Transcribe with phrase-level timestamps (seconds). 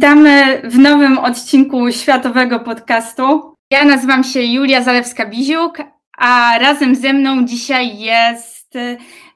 [0.00, 3.54] Witamy w nowym odcinku Światowego Podcastu.
[3.70, 5.84] Ja nazywam się Julia Zalewska-Biziuk,
[6.18, 8.74] a razem ze mną dzisiaj jest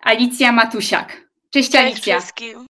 [0.01, 1.29] Alicja Matusiak.
[1.51, 2.19] Cześć, Cześć Alicja.
[2.21, 2.67] wszystkim.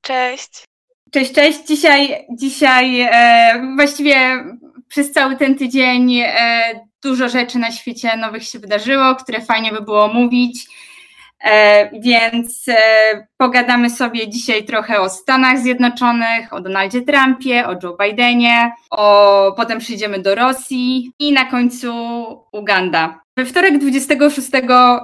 [0.00, 0.64] Cześć.
[1.10, 1.58] Cześć, cześć.
[1.68, 4.44] Dzisiaj, dzisiaj e, właściwie
[4.88, 6.30] przez cały ten tydzień e,
[7.02, 10.66] dużo rzeczy na świecie nowych się wydarzyło, które fajnie by było mówić.
[11.42, 12.76] E, więc e,
[13.36, 19.78] pogadamy sobie dzisiaj trochę o Stanach Zjednoczonych, o Donaldzie Trumpie, o Joe Bidenie, o, potem
[19.78, 21.92] przyjdziemy do Rosji i na końcu
[22.52, 23.20] Uganda.
[23.36, 24.50] We wtorek 26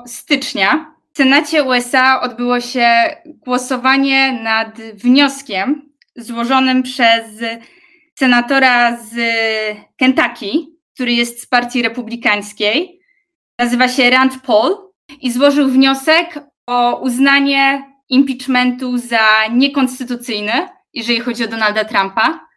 [0.07, 2.91] stycznia w Senacie USA odbyło się
[3.27, 7.25] głosowanie nad wnioskiem złożonym przez
[8.19, 9.15] senatora z
[9.97, 10.51] Kentucky,
[10.95, 13.01] który jest z partii republikańskiej.
[13.59, 14.88] Nazywa się Rand Paul
[15.21, 22.49] i złożył wniosek o uznanie impeachmentu za niekonstytucyjny, jeżeli chodzi o Donalda Trumpa,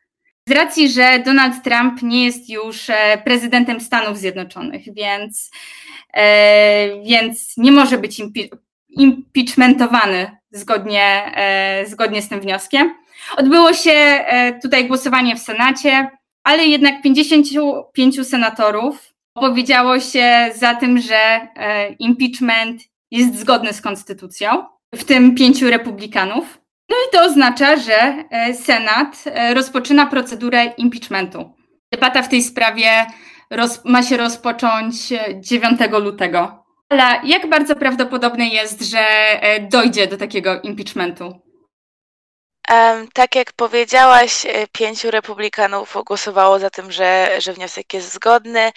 [0.48, 5.52] z racji, że Donald Trump nie jest już e, prezydentem Stanów Zjednoczonych, więc,
[6.14, 8.22] e, więc nie może być
[8.90, 12.96] impeachmentowany zgodnie, e, zgodnie z tym wnioskiem.
[13.38, 16.10] Odbyło się e, tutaj głosowanie w Senacie,
[16.44, 24.50] ale jednak 55 senatorów opowiedziało się za tym, że e, impeachment jest zgodny z konstytucją,
[24.96, 26.62] w tym pięciu republikanów.
[26.90, 31.54] No i to oznacza, że e, Senat rozpoczyna procedurę impeachmentu.
[31.92, 33.06] Debata w tej sprawie
[33.86, 34.96] ma się rozpocząć
[35.40, 36.66] 9 lutego.
[36.90, 39.06] Ale jak bardzo prawdopodobne jest, że
[39.72, 41.51] dojdzie do takiego impeachmentu?
[43.14, 48.72] Tak jak powiedziałaś, e, pięciu republikanów głosowało za tym, że, że wniosek jest zgodny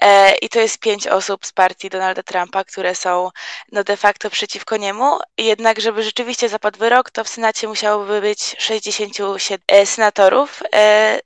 [0.00, 3.30] e, i to jest pięć osób z partii Donalda Trumpa, które są
[3.72, 5.18] no, de facto przeciwko niemu.
[5.38, 10.62] Jednak, żeby rzeczywiście zapadł wyrok, to w Senacie musiałoby być 67 e, senatorów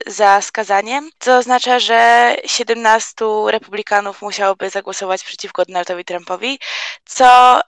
[0.07, 6.59] za skazaniem, co oznacza, że 17 republikanów musiałoby zagłosować przeciwko Donaldowi Trumpowi,
[7.05, 7.61] co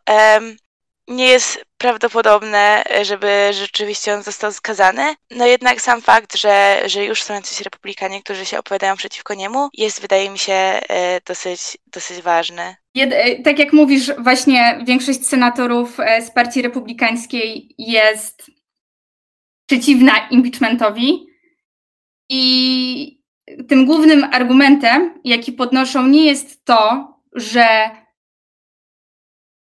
[1.08, 5.14] nie jest prawdopodobne, żeby rzeczywiście on został skazany.
[5.30, 9.68] No jednak sam fakt, że, że już są jacyś republikanie, którzy się opowiadają przeciwko niemu,
[9.74, 12.76] jest wydaje mi się e, dosyć, dosyć ważny.
[12.96, 18.50] E, tak jak mówisz, właśnie większość senatorów e, z partii republikańskiej jest
[19.66, 21.26] przeciwna impeachmentowi
[22.30, 23.22] i
[23.68, 27.90] tym głównym argumentem, jaki podnoszą, nie jest to, że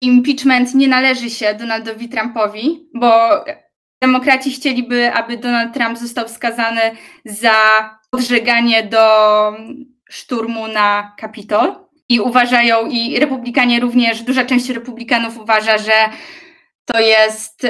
[0.01, 3.31] impeachment nie należy się Donaldowi Trumpowi, bo
[4.03, 6.81] demokraci chcieliby, aby Donald Trump został skazany
[7.25, 7.55] za
[8.11, 9.07] podżeganie do
[10.11, 11.75] szturmu na Kapitol.
[12.09, 15.93] I uważają, i republikanie również, duża część republikanów uważa, że
[16.85, 17.67] to jest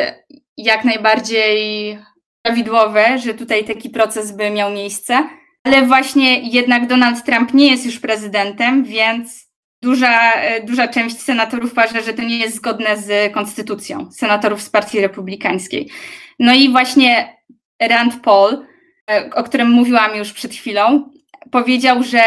[0.57, 1.99] jak najbardziej
[2.43, 5.29] prawidłowe, że tutaj taki proces by miał miejsce.
[5.65, 9.48] Ale właśnie jednak Donald Trump nie jest już prezydentem, więc
[9.83, 14.71] duża, e, duża część senatorów uważa, że to nie jest zgodne z konstytucją, senatorów z
[14.71, 15.91] Partii Republikańskiej.
[16.39, 17.37] No i właśnie
[17.83, 18.67] Rand Paul,
[19.11, 21.11] e, o którym mówiłam już przed chwilą,
[21.51, 22.23] powiedział, że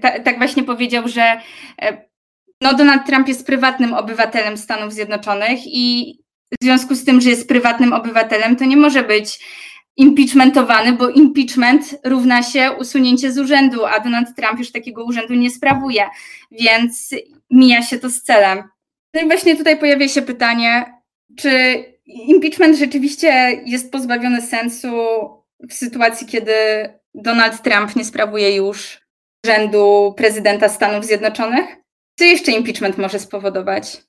[0.00, 1.40] ta, tak właśnie powiedział, że
[1.82, 2.06] e,
[2.60, 6.16] no Donald Trump jest prywatnym obywatelem Stanów Zjednoczonych i
[6.60, 9.38] w związku z tym, że jest prywatnym obywatelem, to nie może być
[9.96, 15.50] impeachmentowany, bo impeachment równa się usunięcie z urzędu, a Donald Trump już takiego urzędu nie
[15.50, 16.04] sprawuje,
[16.50, 17.14] więc
[17.50, 18.62] mija się to z celem.
[19.14, 20.94] No i właśnie tutaj pojawia się pytanie,
[21.38, 24.92] czy impeachment rzeczywiście jest pozbawiony sensu
[25.68, 26.52] w sytuacji, kiedy
[27.14, 29.00] Donald Trump nie sprawuje już
[29.44, 31.66] urzędu prezydenta Stanów Zjednoczonych?
[32.18, 34.02] Co jeszcze impeachment może spowodować?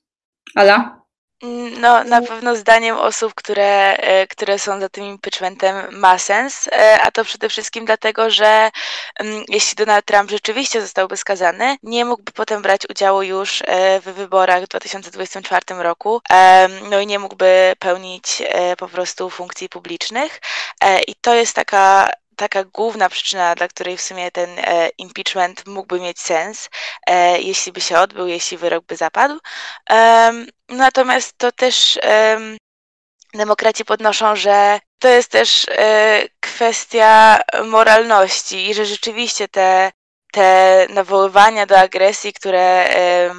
[0.54, 0.97] Ala?
[1.80, 7.00] No, na pewno zdaniem osób, które, e, które są za tym impeachmentem ma sens, e,
[7.02, 8.70] a to przede wszystkim dlatego, że
[9.20, 14.04] mm, jeśli Donald Trump rzeczywiście zostałby skazany, nie mógłby potem brać udziału już e, w
[14.04, 16.20] wyborach w 2024 roku,
[16.90, 18.42] no i nie mógłby pełnić
[18.78, 20.40] po prostu funkcji publicznych.
[21.06, 26.00] I to jest taka taka główna przyczyna, dla której w sumie ten e, impeachment mógłby
[26.00, 26.68] mieć sens,
[27.06, 29.38] e, jeśli by się odbył, jeśli wyrok by zapadł.
[30.68, 31.98] natomiast to też
[33.34, 39.90] demokraci podnoszą, że to jest też e, kwestia moralności i że rzeczywiście te
[40.32, 42.88] te nawoływania do agresji, które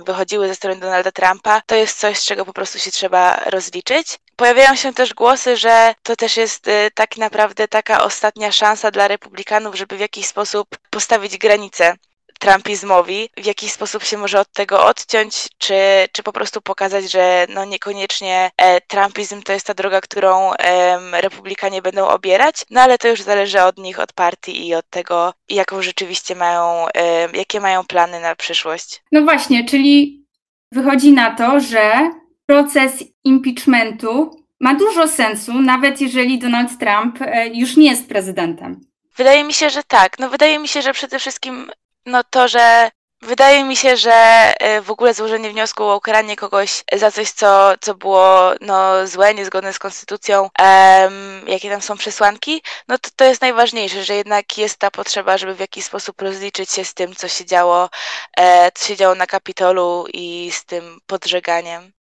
[0.05, 4.19] wychodziły ze strony Donalda Trumpa, to jest coś, z czego po prostu się trzeba rozliczyć.
[4.39, 9.07] Pojawiają się też głosy, że to też jest y, tak naprawdę taka ostatnia szansa dla
[9.07, 11.95] republikanów, żeby w jakiś sposób postawić granice
[12.39, 15.75] trumpizmowi, w jakiś sposób się może od tego odciąć, czy,
[16.11, 21.21] czy po prostu pokazać, że no niekoniecznie e, trumpizm to jest ta droga, którą e,
[21.21, 25.33] republikanie będą obierać, no ale to już zależy od nich, od partii i od tego,
[25.49, 29.03] jaką rzeczywiście mają, e, jakie mają plany na przyszłość.
[29.11, 30.25] No właśnie, czyli
[30.71, 32.11] wychodzi na to, że
[32.49, 38.81] proces impeachmentu ma dużo sensu, nawet jeżeli Donald Trump e, już nie jest prezydentem.
[39.17, 40.19] Wydaje mi się, że tak.
[40.19, 41.71] No wydaje mi się, że przede wszystkim
[42.05, 42.91] no to, że
[43.21, 44.13] Wydaje mi się, że
[44.59, 49.33] e, w ogóle złożenie wniosku o ukaranie kogoś za coś, co, co było no, złe,
[49.33, 54.57] niezgodne z konstytucją, um, jakie tam są przesłanki, no to to jest najważniejsze, że jednak
[54.57, 57.89] jest ta potrzeba, żeby w jakiś sposób rozliczyć się z tym, co się działo,
[58.37, 61.98] e, co się działo na Kapitolu i z tym podżeganiem.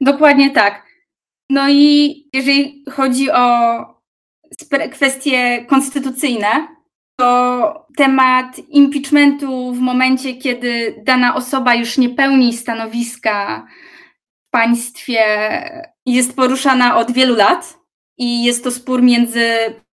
[0.00, 0.86] Dokładnie tak.
[1.50, 3.44] No i jeżeli chodzi o
[4.92, 6.68] kwestie konstytucyjne,
[7.20, 13.66] to temat impeachmentu w momencie, kiedy dana osoba już nie pełni stanowiska
[14.46, 15.24] w państwie,
[16.06, 17.78] jest poruszana od wielu lat
[18.18, 19.44] i jest to spór między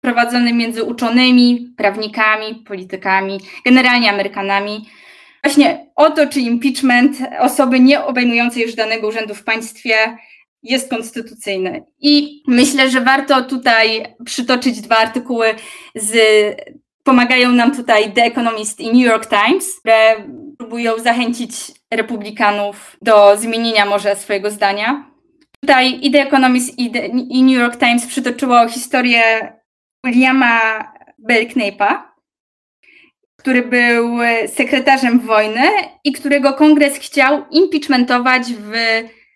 [0.02, 4.86] prowadzony między uczonymi, prawnikami, politykami, generalnie Amerykanami.
[5.44, 9.96] Właśnie o to, czy impeachment osoby nie obejmującej już danego urzędu w państwie
[10.64, 11.84] jest konstytucyjny.
[12.00, 15.56] I myślę, że warto tutaj przytoczyć dwa artykuły
[15.96, 16.16] z
[17.04, 20.16] Pomagają nam tutaj The Economist i New York Times, które
[20.58, 21.52] próbują zachęcić
[21.92, 25.12] republikanów do zmienienia może swojego zdania.
[25.62, 29.22] Tutaj i The Economist i, The, i New York Times przytoczyło historię
[30.06, 30.84] Williama
[31.30, 32.11] Belknape'a,
[33.42, 34.18] który był
[34.48, 35.62] sekretarzem wojny
[36.04, 38.72] i którego kongres chciał impeachmentować w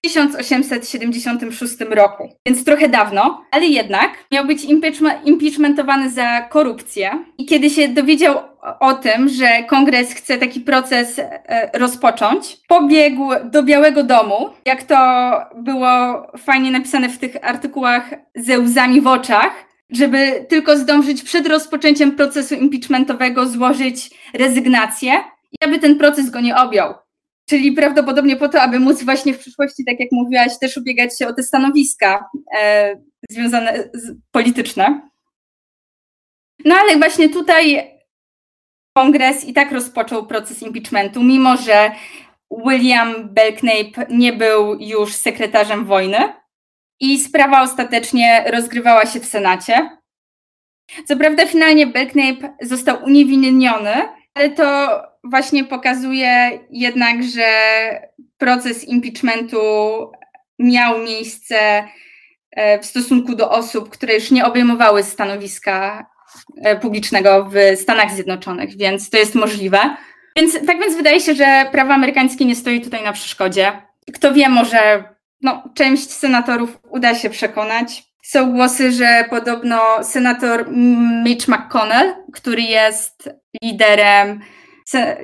[0.02, 4.62] 1876 roku, więc trochę dawno, ale jednak miał być
[5.26, 7.26] impeachmentowany za korupcję.
[7.38, 8.40] I kiedy się dowiedział
[8.80, 14.96] o tym, że kongres chce taki proces e, rozpocząć, pobiegł do Białego Domu, jak to
[15.56, 15.88] było
[16.38, 22.56] fajnie napisane w tych artykułach ze łzami w oczach, żeby tylko zdążyć przed rozpoczęciem procesu
[22.56, 25.12] impeachmentowego złożyć rezygnację
[25.52, 26.94] i aby ten proces go nie objął.
[27.50, 31.28] Czyli prawdopodobnie po to, aby móc właśnie w przyszłości, tak jak mówiłaś, też ubiegać się
[31.28, 32.96] o te stanowiska e,
[33.30, 35.10] związane z polityczne.
[36.66, 37.92] No ale właśnie tutaj
[38.98, 41.92] kongres i tak rozpoczął proces impeachmentu, mimo że
[42.68, 46.18] William Belknap nie był już sekretarzem wojny
[47.00, 49.90] i sprawa ostatecznie rozgrywała się w Senacie.
[51.06, 53.94] Co prawda finalnie Belknap został uniewinniony,
[54.34, 57.48] ale to właśnie pokazuje jednak, że
[58.38, 59.58] proces impeachmentu
[60.60, 61.88] miał miejsce
[62.52, 66.06] e, w stosunku do osób, które już nie obejmowały stanowiska
[66.58, 69.80] e, publicznego w Stanach Zjednoczonych, więc to jest możliwe.
[70.38, 73.82] Więc tak więc wydaje się, że prawo amerykańskie nie stoi tutaj na przeszkodzie.
[74.14, 78.04] Kto wie, może no, część senatorów uda się przekonać.
[78.24, 80.72] Są głosy, że podobno senator
[81.24, 83.30] Mitch McConnell, który jest
[83.62, 84.40] liderem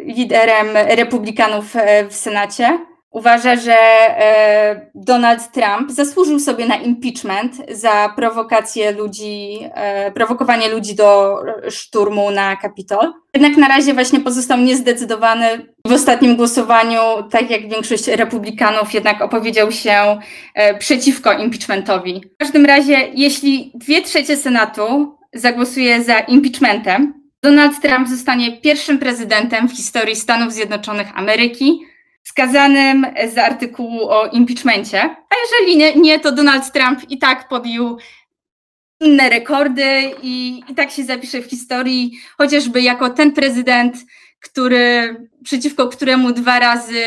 [0.06, 2.80] liderem republikanów e, w Senacie,
[3.12, 10.96] uważa, że e, Donald Trump zasłużył sobie na impeachment za prowokację ludzi, e, prowokowanie ludzi
[10.96, 11.38] do
[11.69, 13.13] szturmu na Kapitol.
[13.34, 15.46] Jednak na razie właśnie pozostał niezdecydowany.
[15.88, 17.00] W ostatnim głosowaniu,
[17.31, 20.19] tak jak większość republikanów, jednak opowiedział się
[20.80, 22.21] przeciwko impeachmentowi.
[22.35, 29.68] W każdym razie, jeśli dwie trzecie Senatu zagłosuje za impeachmentem, Donald Trump zostanie pierwszym prezydentem
[29.69, 31.80] w historii Stanów Zjednoczonych Ameryki
[32.23, 35.01] skazanym z artykułu o impeachmencie.
[35.01, 37.97] A jeżeli nie, nie to Donald Trump i tak podjął
[39.01, 43.97] inne rekordy i, i tak się zapisze w historii, chociażby jako ten prezydent,
[44.40, 47.04] który, przeciwko któremu dwa razy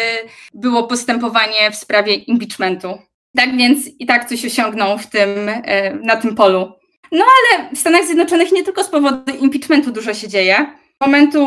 [0.54, 2.98] było postępowanie w sprawie impeachmentu.
[3.36, 6.72] Tak więc i tak coś osiągnął w tym, e, na tym polu.
[7.12, 10.66] No ale w Stanach Zjednoczonych nie tylko z powodu impeachmentu dużo się dzieje.
[11.00, 11.46] Momentu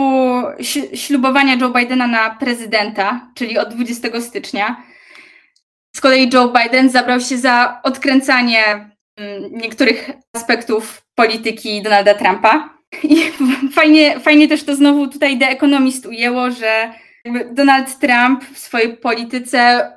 [0.93, 4.83] ślubowania Joe Bidena na prezydenta, czyli od 20 stycznia,
[5.95, 12.77] z kolei Joe Biden zabrał się za odkręcanie mm, niektórych aspektów polityki Donalda Trumpa.
[13.03, 13.31] I
[13.77, 16.93] fajnie, fajnie też to znowu tutaj The Economist ujęło, że
[17.51, 19.91] Donald Trump w swojej polityce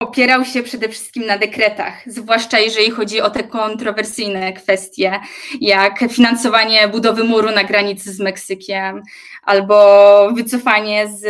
[0.00, 5.20] opierał się przede wszystkim na dekretach, zwłaszcza jeżeli chodzi o te kontrowersyjne kwestie,
[5.60, 9.02] jak finansowanie budowy muru na granicy z Meksykiem
[9.42, 11.24] albo wycofanie z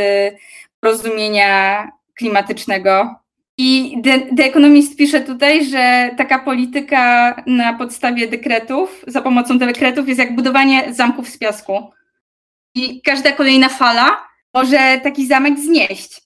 [0.81, 3.15] porozumienia klimatycznego.
[3.59, 3.97] I
[4.37, 10.35] The, Economist pisze tutaj, że taka polityka na podstawie dekretów, za pomocą dekretów jest jak
[10.35, 11.91] budowanie zamków z piasku.
[12.75, 14.25] I każda kolejna fala
[14.55, 16.21] może taki zamek znieść.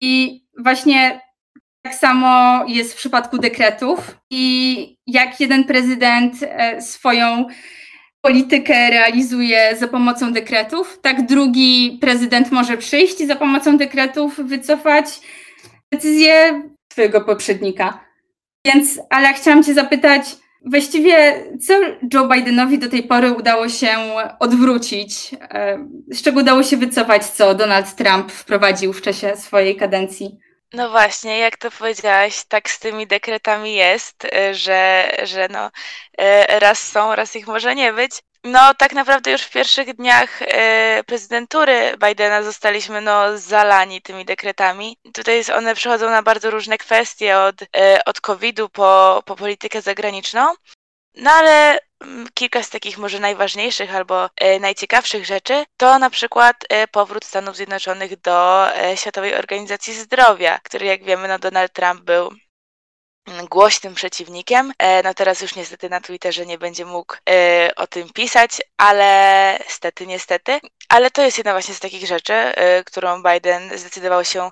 [0.00, 1.20] I właśnie
[1.82, 4.16] tak samo jest w przypadku dekretów.
[4.30, 7.46] I jak jeden prezydent e, swoją
[8.20, 15.20] politykę realizuje za pomocą dekretów, tak drugi prezydent może przyjść i za pomocą dekretów wycofać
[15.92, 18.04] decyzję twojego poprzednika.
[18.66, 20.22] Więc, ale chciałam cię zapytać,
[20.64, 21.74] właściwie co
[22.14, 23.88] Joe Bidenowi do tej pory udało się
[24.40, 25.30] odwrócić?
[25.40, 30.38] E, z czego udało się wycofać, co Donald Trump wprowadził w czasie swojej kadencji?
[30.72, 36.60] No właśnie, jak to powiedziałaś, tak z tymi dekretami jest, y, że, że no, y,
[36.60, 38.12] raz są, raz ich może nie być.
[38.44, 40.46] No, tak naprawdę już w pierwszych dniach y,
[41.06, 44.96] prezydentury Bidena zostaliśmy no, zalani tymi dekretami.
[45.14, 47.56] Tutaj one przechodzą na bardzo różne kwestie, od,
[48.06, 50.54] od COVID-u po, po politykę zagraniczną.
[51.14, 51.78] No ale
[52.34, 57.56] kilka z takich może najważniejszych albo e, najciekawszych rzeczy to na przykład e, powrót Stanów
[57.56, 62.32] Zjednoczonych do e, Światowej Organizacji Zdrowia, który jak wiemy no Donald Trump był
[63.26, 64.72] mm, głośnym przeciwnikiem.
[65.04, 67.16] No teraz już niestety na Twitterze nie będzie mógł
[67.76, 70.60] o tym pisać, ale stety, niestety.
[70.88, 72.34] Ale to jest jedna właśnie z takich rzeczy,
[72.86, 74.50] którą Biden zdecydował się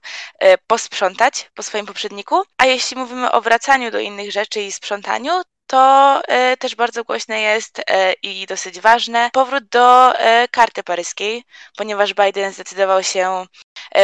[0.66, 2.42] posprzątać po swoim poprzedniku.
[2.58, 7.40] A jeśli mówimy o wracaniu do innych rzeczy i sprzątaniu, to e, też bardzo głośne
[7.40, 9.30] jest e, i dosyć ważne.
[9.32, 11.44] Powrót do e, karty paryskiej,
[11.76, 13.46] ponieważ Biden zdecydował się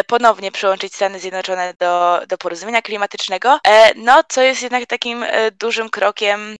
[0.06, 3.58] ponownie przyłączyć Stany Zjednoczone do, do porozumienia klimatycznego,
[3.96, 5.24] no co jest jednak takim
[5.60, 6.56] dużym krokiem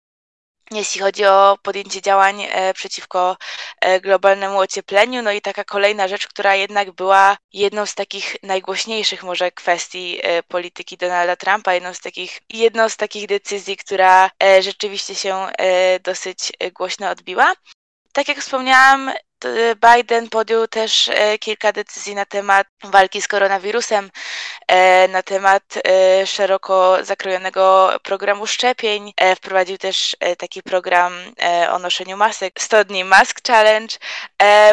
[0.70, 3.36] jeśli chodzi o podjęcie działań e, przeciwko
[3.80, 5.22] e, globalnemu ociepleniu.
[5.22, 10.42] No i taka kolejna rzecz, która jednak była jedną z takich najgłośniejszych może kwestii e,
[10.42, 14.30] polityki Donalda Trumpa, jedną z takich, jedną z takich decyzji, która
[14.60, 15.46] rzeczywiście się
[16.04, 17.52] dosyć głośno odbiła.
[18.12, 19.12] Tak jak wspomniałam,
[19.90, 24.10] Biden podjął też e, kilka decyzji na temat walki z koronawirusem,
[24.68, 29.12] e, na temat e, szeroko zakrojonego programu szczepień.
[29.36, 31.12] Wprowadził też taki program
[31.70, 33.96] o noszeniu masek, 100 dni Mask Challenge.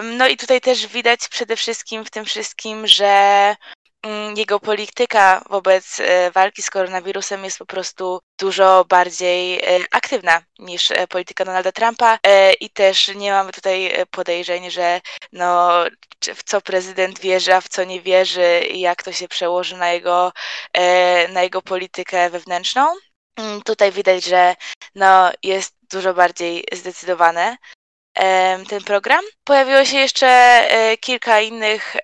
[0.03, 3.55] No i tutaj też widać przede wszystkim w tym wszystkim, że
[4.35, 10.91] jego polityka wobec e, walki z koronawirusem jest po prostu dużo bardziej e, aktywna niż
[10.91, 12.19] e, polityka Donalda Trumpa
[12.59, 15.71] i też nie mamy tutaj podejrzeń, że no,
[16.35, 19.91] w co prezydent wierzy, a w co nie wierzy i jak to się przełoży na
[19.91, 20.31] jego,
[21.29, 22.95] na jego politykę wewnętrzną.
[23.39, 24.55] Mm, tutaj widać, że
[24.95, 27.57] no, jest dużo bardziej zdecydowane
[28.69, 29.25] ten program.
[29.43, 30.63] Pojawiło się jeszcze
[30.99, 31.95] kilka innych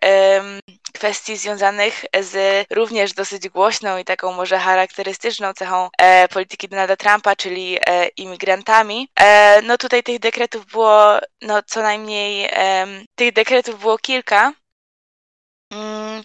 [0.93, 7.35] kwestii związanych z również dosyć głośną i taką może charakterystyczną cechą e, polityki Donalda Trumpa,
[7.35, 9.09] czyli e, imigrantami.
[9.19, 12.49] E, no tutaj tych dekretów było no co najmniej,
[13.15, 14.53] tych dekretów było kilka.
[15.71, 16.23] Mm,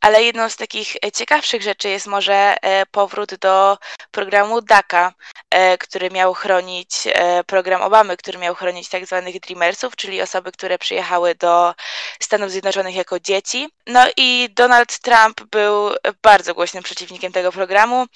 [0.00, 3.78] ale jedną z takich ciekawszych rzeczy jest może e, powrót do
[4.10, 5.12] programu DACA,
[5.50, 10.52] e, który miał chronić, e, program Obamy, który miał chronić tak zwanych Dreamersów, czyli osoby,
[10.52, 11.74] które przyjechały do
[12.22, 13.68] Stanów Zjednoczonych jako dzieci.
[13.86, 15.90] No i Donald Trump był
[16.22, 18.06] bardzo głośnym przeciwnikiem tego programu.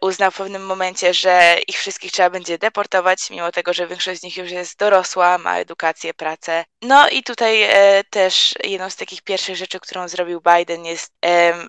[0.00, 4.22] Uznał w pewnym momencie, że ich wszystkich trzeba będzie deportować, mimo tego, że większość z
[4.22, 6.64] nich już jest dorosła, ma edukację, pracę.
[6.82, 7.68] No i tutaj
[8.10, 11.12] też jedną z takich pierwszych rzeczy, którą zrobił Biden jest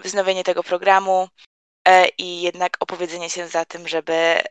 [0.03, 1.29] wznowienie tego programu
[1.87, 4.41] e, i jednak opowiedzenie się za tym, żeby,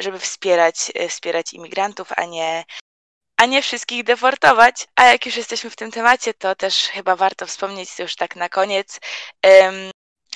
[0.00, 2.64] żeby wspierać, e, wspierać imigrantów, a nie,
[3.36, 4.86] a nie wszystkich deportować.
[4.96, 8.48] A jak już jesteśmy w tym temacie, to też chyba warto wspomnieć już tak na
[8.48, 9.00] koniec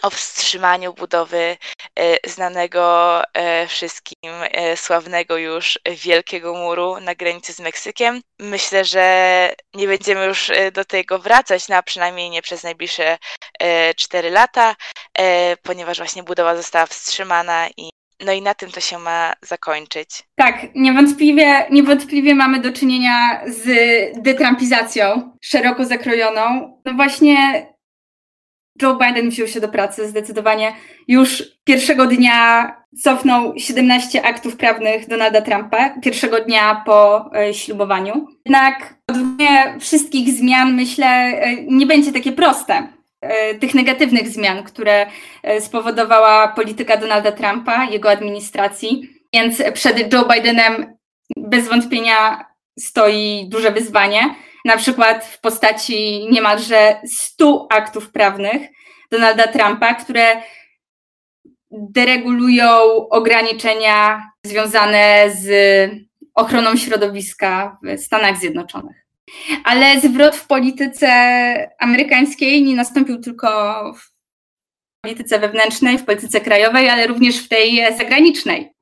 [0.02, 1.56] o wstrzymaniu budowy
[1.98, 8.22] e, znanego e, wszystkim e, sławnego już Wielkiego Muru na granicy z Meksykiem.
[8.38, 13.18] Myślę, że nie będziemy już do tego wracać, no a przynajmniej nie przez najbliższe
[13.96, 14.76] 4 lata,
[15.62, 17.90] ponieważ właśnie budowa została wstrzymana i
[18.26, 20.08] no i na tym to się ma zakończyć.
[20.34, 23.68] Tak, niewątpliwie, niewątpliwie mamy do czynienia z
[24.22, 26.78] detrampizacją szeroko zakrojoną.
[26.84, 27.66] No właśnie
[28.82, 30.72] Joe Biden wziął się do pracy zdecydowanie.
[31.08, 38.26] Już pierwszego dnia cofnął 17 aktów prawnych Donalda Trumpa, pierwszego dnia po e, ślubowaniu.
[38.46, 42.99] Jednak odwrócenie wszystkich zmian, myślę, e, nie będzie takie proste.
[43.20, 45.06] E, tych negatywnych zmian, które
[45.60, 49.10] spowodowała polityka Donalda Trumpa, jego administracji.
[49.32, 50.96] Więc przed Joe Bidenem
[51.36, 52.44] bez wątpienia
[52.78, 54.34] stoi duże wyzwanie
[54.64, 58.62] na przykład w postaci niemalże 100 aktów prawnych
[59.10, 60.42] Donalda Trumpa, które
[61.70, 62.68] deregulują
[63.10, 65.50] ograniczenia związane z
[66.34, 68.99] ochroną środowiska w Stanach Zjednoczonych.
[69.64, 71.08] Ale zwrot w polityce
[71.78, 73.48] amerykańskiej nie nastąpił tylko
[73.94, 74.10] w
[75.04, 78.72] polityce wewnętrznej, w polityce krajowej, ale również w tej zagranicznej.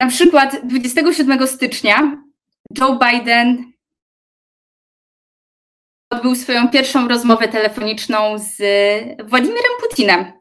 [0.00, 2.22] Na przykład 27 stycznia
[2.78, 3.72] Joe Biden
[6.10, 8.56] odbył swoją pierwszą rozmowę telefoniczną z
[9.28, 10.32] Władimirem Putinem,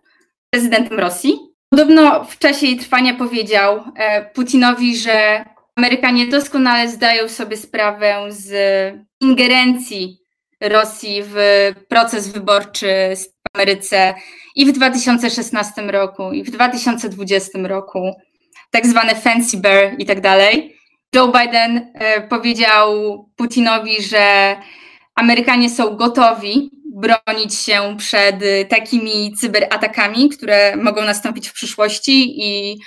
[0.50, 1.40] prezydentem Rosji.
[1.70, 5.46] Podobno w czasie jej trwania powiedział e, Putinowi, że
[5.76, 8.54] Amerykanie doskonale zdają sobie sprawę z
[9.22, 10.18] ingerencji
[10.62, 11.36] Rosji w
[11.88, 12.88] proces wyborczy
[13.18, 14.14] w Ameryce
[14.56, 18.12] i w 2016 roku, i w 2020 roku,
[18.72, 20.76] tak zwane fancy bear i tak dalej.
[21.16, 22.90] Joe Biden e, powiedział
[23.36, 24.56] Putinowi, że
[25.16, 28.36] Amerykanie są gotowi bronić się przed
[28.70, 32.80] takimi cyberatakami, które mogą nastąpić w przyszłości i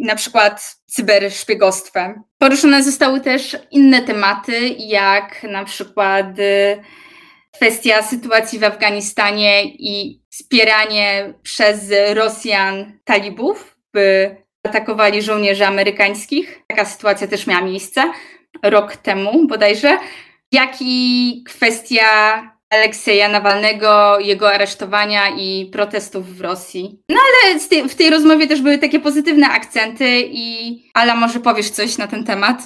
[0.00, 2.22] na przykład cyberszpiegostwem.
[2.38, 6.26] Poruszone zostały też inne tematy, jak na przykład
[7.54, 16.62] kwestia sytuacji w Afganistanie i wspieranie przez Rosjan talibów, by atakowali żołnierzy amerykańskich.
[16.66, 18.12] Taka sytuacja też miała miejsce
[18.62, 19.98] rok temu bodajże
[20.52, 22.06] jak i kwestia
[22.70, 27.02] Aleksieja Nawalnego, jego aresztowania i protestów w Rosji.
[27.08, 27.58] No ale
[27.88, 32.24] w tej rozmowie też były takie pozytywne akcenty i Ala, może powiesz coś na ten
[32.24, 32.62] temat?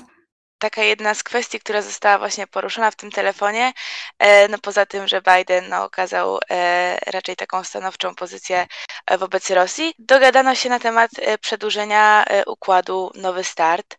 [0.65, 3.73] taka jedna z kwestii, która została właśnie poruszona w tym telefonie,
[4.19, 8.67] e, no poza tym, że Biden no, okazał e, raczej taką stanowczą pozycję
[9.07, 13.97] e, wobec Rosji, dogadano się na temat przedłużenia układu Nowy Start,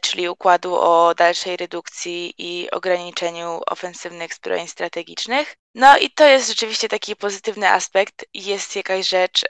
[0.00, 5.56] czyli układu o dalszej redukcji i ograniczeniu ofensywnych zbrojeń strategicznych.
[5.74, 8.24] No i to jest rzeczywiście taki pozytywny aspekt.
[8.34, 9.44] Jest jakaś rzecz,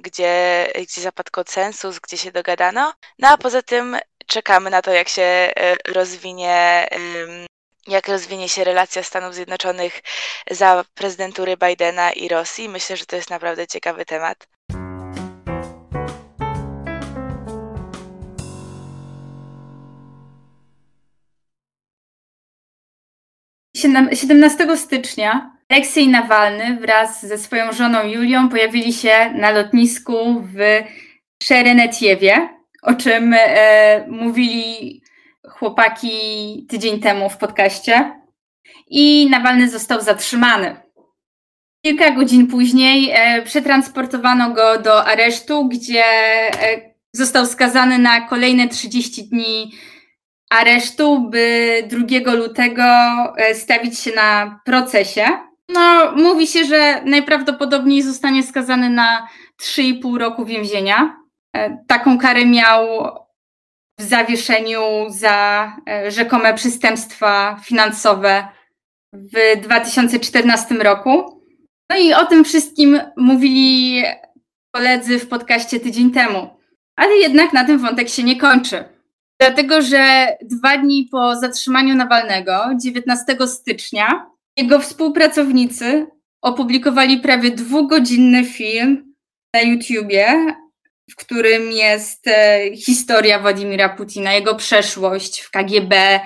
[0.00, 2.92] gdzie, gdzie zapadł konsensus, gdzie się dogadano.
[3.18, 3.96] No a poza tym
[4.26, 6.88] czekamy na to, jak się e, rozwinie
[7.86, 10.02] jak rozwinie się relacja Stanów Zjednoczonych
[10.50, 12.68] za prezydentury Bidena i Rosji.
[12.68, 14.48] Myślę, że to jest naprawdę ciekawy temat.
[23.76, 30.82] 17 stycznia Aleksiej Nawalny wraz ze swoją żoną Julią pojawili się na lotnisku w
[31.42, 32.48] Szerenetiewie,
[32.82, 35.02] o czym e, mówili
[35.48, 36.10] chłopaki
[36.68, 38.20] tydzień temu w podcaście.
[38.90, 40.76] I Nawalny został zatrzymany.
[41.84, 49.28] Kilka godzin później e, przetransportowano go do aresztu, gdzie e, został skazany na kolejne 30
[49.28, 49.72] dni
[50.50, 51.82] aresztu, by
[52.22, 52.82] 2 lutego
[53.36, 55.24] e, stawić się na procesie.
[55.68, 59.28] No, mówi się, że najprawdopodobniej zostanie skazany na
[59.62, 61.16] 3,5 roku więzienia.
[61.56, 62.86] E, taką karę miał
[64.00, 68.48] w zawieszeniu za e, rzekome przestępstwa finansowe
[69.12, 71.42] w 2014 roku.
[71.90, 74.02] No i o tym wszystkim mówili
[74.74, 76.56] koledzy w podcaście tydzień temu.
[76.96, 78.95] Ale jednak na tym wątek się nie kończy.
[79.40, 86.06] Dlatego, że dwa dni po zatrzymaniu Nawalnego, 19 stycznia, jego współpracownicy
[86.42, 89.14] opublikowali prawie dwugodzinny film
[89.54, 90.54] na YouTubie,
[91.10, 96.20] w którym jest e, historia Władimira Putina, jego przeszłość w KGB,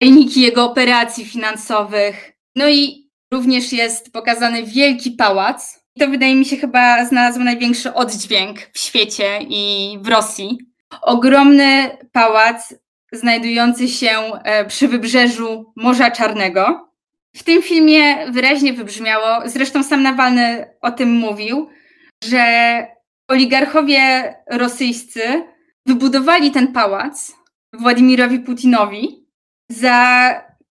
[0.00, 2.32] wyniki jego operacji finansowych.
[2.56, 5.84] No i również jest pokazany wielki pałac.
[5.96, 10.58] I to wydaje mi się chyba znalazł największy oddźwięk w świecie i w Rosji
[11.02, 12.74] ogromny pałac
[13.12, 14.10] znajdujący się
[14.44, 16.90] e, przy wybrzeżu Morza Czarnego.
[17.36, 21.68] W tym filmie wyraźnie wybrzmiało, zresztą sam Nawalny o tym mówił,
[22.24, 22.86] że
[23.28, 25.44] oligarchowie rosyjscy
[25.86, 27.32] wybudowali ten pałac
[27.72, 29.26] Władimirowi Putinowi
[29.70, 30.28] za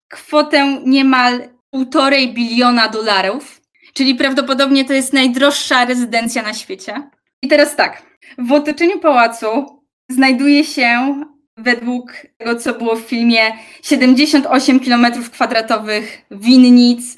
[0.10, 3.62] kwotę niemal półtorej biliona dolarów,
[3.94, 7.10] czyli prawdopodobnie to jest najdroższa rezydencja na świecie.
[7.42, 8.04] I teraz tak,
[8.38, 9.83] w otoczeniu pałacu
[10.13, 11.15] znajduje się
[11.58, 17.17] według tego, co było w filmie, 78 km kwadratowych winnic,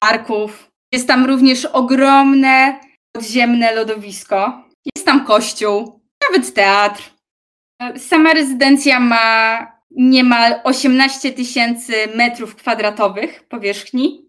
[0.00, 0.70] parków.
[0.92, 2.80] Jest tam również ogromne
[3.12, 4.64] podziemne lodowisko.
[4.96, 7.02] Jest tam kościół, nawet teatr.
[7.96, 9.58] Sama rezydencja ma
[9.90, 14.26] niemal 18 tysięcy metrów kwadratowych powierzchni.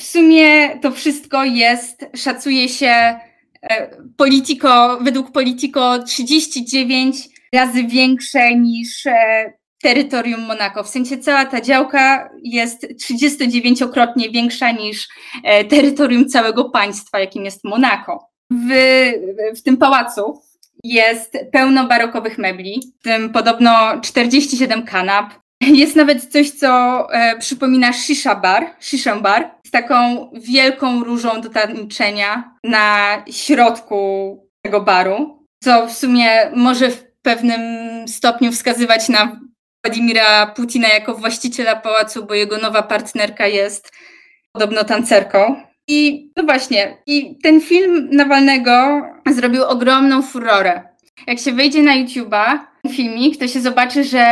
[0.00, 3.20] W sumie to wszystko jest, szacuje się,
[4.16, 7.16] Politico, według Politico 39
[7.54, 10.84] razy większe niż e, terytorium Monako.
[10.84, 15.08] W sensie cała ta działka jest 39-krotnie większa niż
[15.44, 18.30] e, terytorium całego państwa, jakim jest Monako.
[18.50, 18.72] W,
[19.56, 20.42] w tym pałacu
[20.84, 26.68] jest pełno barokowych mebli, w tym podobno 47 kanap, Jest nawet coś, co
[27.12, 33.98] e, przypomina shisha bar, shisha bar, z taką wielką różą do tańczenia na środku
[34.64, 37.60] tego baru, co w sumie może w pewnym
[38.08, 39.40] stopniu wskazywać na
[39.84, 43.92] Władimira Putina jako właściciela pałacu, bo jego nowa partnerka jest
[44.52, 45.62] podobno tancerką.
[45.88, 50.82] I no właśnie, i ten film Nawalnego zrobił ogromną furorę.
[51.26, 54.24] Jak się wejdzie na YouTube'a, filmik, to się zobaczy, że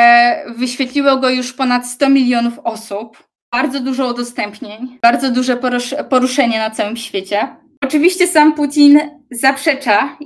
[0.57, 3.28] wyświetliło go już ponad 100 milionów osób.
[3.53, 5.59] Bardzo dużo udostępnień, bardzo duże
[6.11, 7.57] poruszenie na całym świecie.
[7.85, 10.17] Oczywiście sam Putin zaprzecza,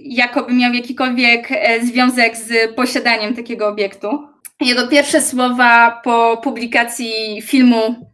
[0.00, 4.28] jakoby miał jakikolwiek e, związek z posiadaniem takiego obiektu.
[4.60, 8.10] Jego pierwsze słowa po publikacji filmu,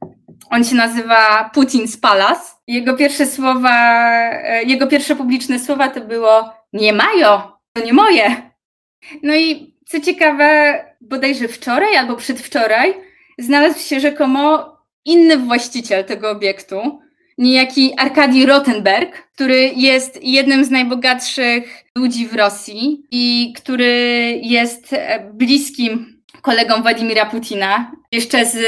[0.50, 2.42] on się nazywa Putin's Palace.
[2.66, 4.00] Jego pierwsze słowa,
[4.32, 7.40] e, jego pierwsze publiczne słowa to było nie mają,
[7.72, 8.52] to nie moje.
[9.22, 12.94] No i co ciekawe, bodajże wczoraj albo przedwczoraj
[13.44, 17.00] znalazł się rzekomo inny właściciel tego obiektu,
[17.38, 23.94] niejaki Arkadi Rottenberg, który jest jednym z najbogatszych ludzi w Rosji i który
[24.42, 28.58] jest e, bliskim kolegą Władimira Putina, jeszcze z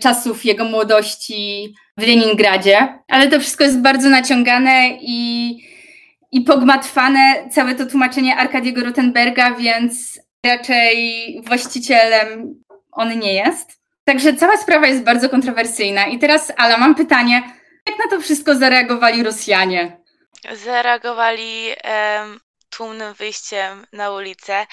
[0.00, 2.98] czasów jego młodości w Leningradzie.
[3.08, 5.50] Ale to wszystko jest bardzo naciągane i,
[6.32, 10.96] i pogmatwane, całe to tłumaczenie Arkadiego Rottenberga, więc raczej
[11.46, 12.54] właścicielem
[12.92, 13.77] on nie jest.
[14.08, 16.06] Także cała sprawa jest bardzo kontrowersyjna.
[16.06, 17.42] I teraz, Ala, mam pytanie,
[17.86, 20.00] jak na to wszystko zareagowali Rosjanie?
[20.52, 22.40] Zareagowali um,
[22.70, 24.66] tłumnym wyjściem na ulicę.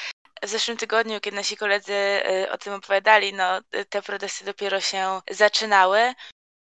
[0.44, 5.22] W zeszłym tygodniu, kiedy nasi koledzy y, o tym opowiadali, no, te protesty dopiero się
[5.32, 6.14] zaczynały.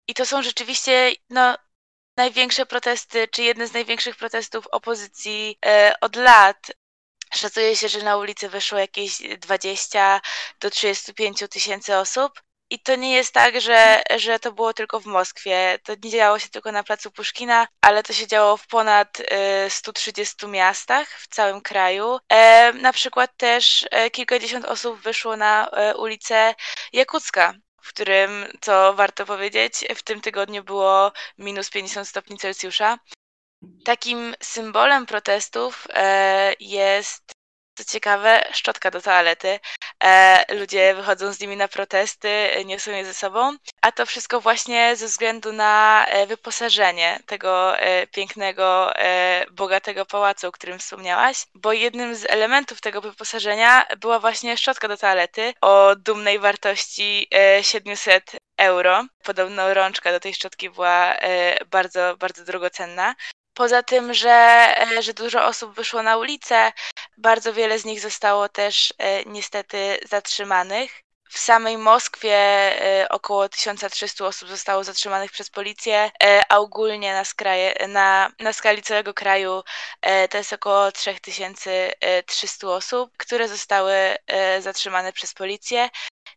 [0.07, 1.57] I to są rzeczywiście no,
[2.17, 6.71] największe protesty, czy jedne z największych protestów opozycji y, od lat.
[7.33, 10.21] Szacuje się, że na ulicy wyszło jakieś 20
[10.59, 12.46] do 35 tysięcy osób.
[12.69, 15.79] I to nie jest tak, że, że to było tylko w Moskwie.
[15.83, 19.21] To nie działo się tylko na placu Puszkina, ale to się działo w ponad
[19.69, 22.19] 130 y, miastach w całym kraju.
[22.29, 26.55] E, na przykład też e, kilkadziesiąt osób wyszło na e, ulicę
[26.93, 32.97] Jakucka, w którym, co warto powiedzieć, w tym tygodniu było minus 50 stopni Celsjusza.
[33.85, 35.87] Takim symbolem protestów
[36.59, 37.36] jest
[37.77, 39.59] co ciekawe, szczotka do toalety.
[40.03, 44.95] E, ludzie wychodzą z nimi na protesty, niosą je ze sobą, a to wszystko właśnie
[44.95, 51.73] ze względu na e, wyposażenie tego e, pięknego, e, bogatego pałacu, o którym wspomniałaś, bo
[51.73, 57.27] jednym z elementów tego wyposażenia była właśnie szczotka do toalety o dumnej wartości
[57.61, 59.05] 700 e, euro.
[59.23, 63.15] Podobno rączka do tej szczotki była e, bardzo, bardzo drogocenna.
[63.53, 64.67] Poza tym, że,
[64.99, 66.71] że dużo osób wyszło na ulicę,
[67.17, 70.91] bardzo wiele z nich zostało też e, niestety zatrzymanych.
[71.29, 72.35] W samej Moskwie
[73.01, 76.11] e, około 1300 osób zostało zatrzymanych przez policję,
[76.49, 79.63] a ogólnie na, skraje, na, na skali całego kraju
[80.29, 83.93] to jest około 3300 osób, które zostały
[84.59, 85.89] zatrzymane przez policję.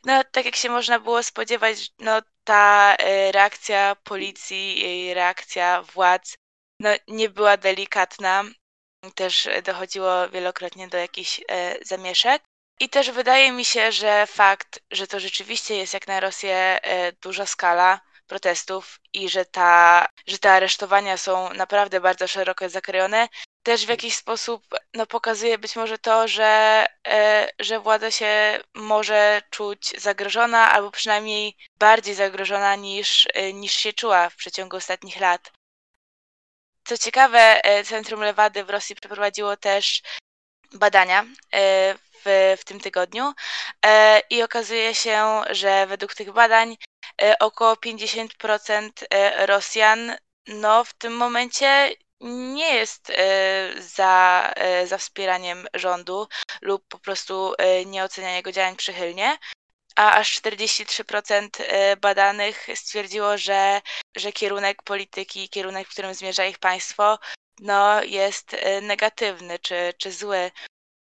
[0.05, 2.97] No, tak jak się można było spodziewać, no, ta
[3.31, 6.35] reakcja policji i reakcja władz
[6.81, 8.45] no, nie była delikatna.
[9.15, 12.43] Też dochodziło wielokrotnie do jakichś e, zamieszek.
[12.81, 17.13] I też wydaje mi się, że fakt, że to rzeczywiście jest jak na Rosję e,
[17.13, 23.29] duża skala protestów i że, ta, że te aresztowania są naprawdę bardzo szeroko zakrojone,
[23.63, 29.43] też w jakiś sposób no, pokazuje być może to, że, e, że władza się może
[29.51, 35.53] czuć zagrożona, albo przynajmniej bardziej zagrożona niż, e, niż się czuła w przeciągu ostatnich lat.
[36.91, 40.03] Co ciekawe, e, Centrum Lewady w Rosji przeprowadziło też
[40.73, 41.27] badania e,
[41.95, 43.33] w, w tym tygodniu
[43.87, 46.77] e, i okazuje się, że według tych badań
[47.41, 48.91] około 50%
[49.47, 53.13] Rosjan no, w tym momencie nie jest
[53.79, 54.53] za,
[54.87, 56.29] za wspieraniem rządu
[56.63, 57.55] lub po prostu
[57.87, 59.39] nie ocenia jego działań przychylnie
[60.01, 63.81] a aż 43% e, badanych stwierdziło, że,
[64.17, 67.19] że kierunek polityki, kierunek, w którym zmierza ich państwo,
[67.61, 70.51] no, jest e, negatywny czy, czy zły.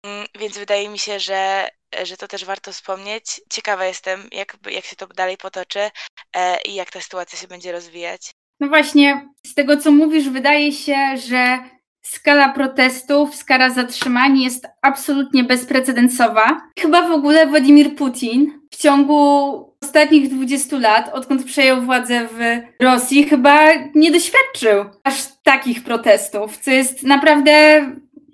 [0.05, 1.69] Mm, więc wydaje mi się, że,
[2.03, 3.41] że to też warto wspomnieć.
[3.51, 5.91] Ciekawa jestem, jak, jak się to dalej potoczy
[6.37, 8.31] e, i jak ta sytuacja się będzie rozwijać.
[8.61, 11.59] No właśnie, z tego co mówisz, wydaje się, że
[12.03, 16.61] skala protestów, skala zatrzymań jest absolutnie bezprecedensowa.
[16.81, 23.25] Chyba w ogóle Władimir Putin w ciągu ostatnich 20 lat, odkąd przejął władzę w Rosji,
[23.25, 23.59] chyba
[23.95, 27.87] nie doświadczył aż takich protestów, co jest naprawdę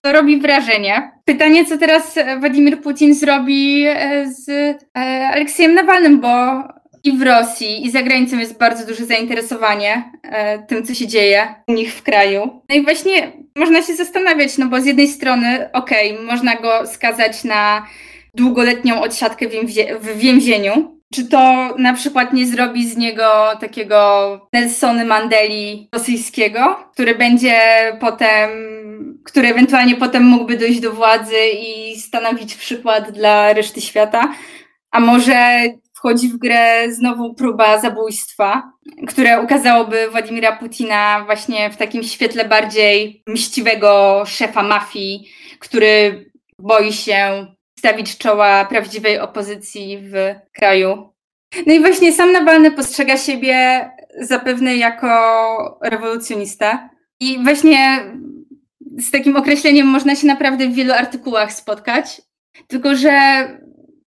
[0.03, 1.11] To robi wrażenie.
[1.25, 3.85] Pytanie, co teraz Władimir Putin zrobi
[4.25, 4.77] z
[5.33, 6.63] Aleksiejem Nawalnym, bo
[7.07, 11.55] i w Rosji, i za granicą jest bardzo duże zainteresowanie e, tym, co się dzieje
[11.67, 12.63] u nich w kraju.
[12.69, 16.87] No i właśnie można się zastanawiać, no bo z jednej strony, okej, okay, można go
[16.87, 17.87] skazać na
[18.37, 19.47] długoletnią odsiadkę
[20.01, 20.97] w więzieniu.
[21.15, 23.25] Czy to na przykład nie zrobi z niego
[23.61, 27.59] takiego Nelsony Mandeli rosyjskiego, który będzie
[28.01, 28.51] potem,
[29.25, 34.35] który ewentualnie potem mógłby dojść do władzy i stanowić przykład dla reszty świata?
[34.91, 35.63] A może
[35.95, 38.73] wchodzi w grę znowu próba zabójstwa,
[39.09, 46.27] które ukazałoby Władimira Putina właśnie w takim świetle bardziej mściwego szefa mafii, który
[46.59, 47.47] boi się
[47.87, 50.15] stawić czoła prawdziwej opozycji w
[50.53, 51.09] kraju.
[51.67, 56.91] No i właśnie sam Nawalny postrzega siebie zapewne jako rewolucjonista.
[57.21, 58.01] I właśnie
[58.99, 62.23] z takim określeniem można się naprawdę w wielu artykułach spotkać.
[62.67, 63.11] Tylko, że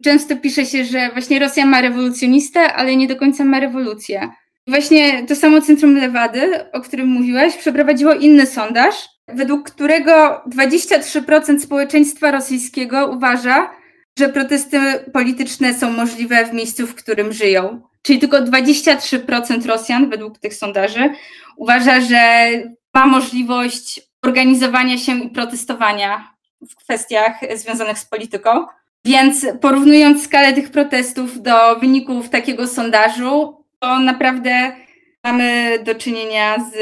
[0.05, 4.29] często pisze się, że właśnie Rosja ma rewolucjonistę, ale nie do końca ma rewolucję.
[4.67, 12.31] Właśnie to samo Centrum Lewady, o którym mówiłaś, przeprowadziło inny sondaż, według którego 23% społeczeństwa
[12.31, 13.71] rosyjskiego uważa,
[14.19, 14.79] że protesty
[15.13, 17.83] polityczne są możliwe w miejscu, w którym żyją.
[18.03, 21.11] Czyli tylko 23% Rosjan, według tych sondaży,
[21.57, 22.51] uważa, że
[22.95, 26.35] ma możliwość organizowania się i protestowania
[26.71, 28.67] w kwestiach związanych z polityką.
[29.05, 34.77] Więc porównując skalę tych protestów do wyników takiego sondażu, to naprawdę
[35.25, 36.77] mamy do czynienia z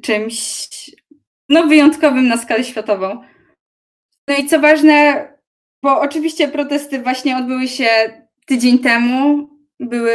[0.00, 0.68] czymś
[1.54, 3.22] no, wyjątkowym na skalę światową.
[4.28, 5.28] No i co ważne,
[5.82, 7.88] bo oczywiście protesty właśnie odbyły się
[8.46, 9.48] tydzień temu,
[9.80, 10.14] były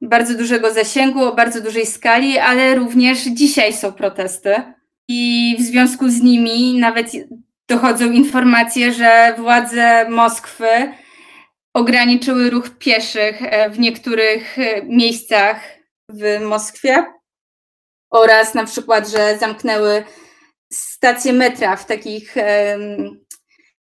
[0.00, 4.54] bardzo dużego zasięgu, o bardzo dużej skali, ale również dzisiaj są protesty.
[5.08, 7.10] I w związku z nimi nawet
[7.68, 10.92] dochodzą informacje, że władze Moskwy
[11.74, 15.60] ograniczyły ruch pieszych e, w niektórych e, miejscach
[16.08, 17.17] w Moskwie
[18.10, 20.04] oraz na przykład, że zamknęły
[20.72, 22.34] stacje metra w takich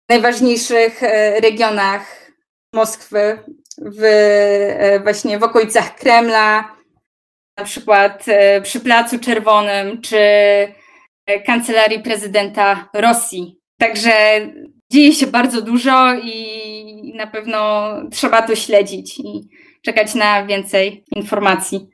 [0.10, 1.02] najważniejszych
[1.42, 2.32] regionach
[2.74, 3.44] Moskwy,
[3.78, 4.02] w,
[5.04, 6.76] właśnie w okolicach Kremla,
[7.60, 8.26] na przykład
[8.64, 10.18] przy Placu Czerwonym czy
[11.46, 13.60] kancelarii prezydenta Rosji.
[13.80, 14.12] Także
[14.92, 19.50] dzieje się bardzo dużo i na pewno trzeba to śledzić i
[19.86, 21.90] czekać na więcej informacji.